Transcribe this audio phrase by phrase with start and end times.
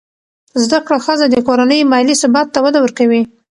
[0.63, 3.21] زده کړه ښځه د کورنۍ مالي ثبات ته وده ورکوي.